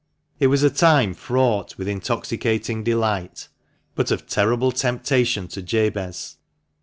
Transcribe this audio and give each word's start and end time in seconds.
It 0.39 0.47
was 0.47 0.63
a 0.63 0.71
time 0.71 1.13
fraught 1.13 1.77
with 1.77 1.87
intoxicating 1.87 2.83
delight, 2.83 3.49
but 3.93 4.11
ol 4.11 4.17
terrible 4.17 4.71
temptation 4.71 5.47
to 5.49 5.61
Jabez. 5.61 6.37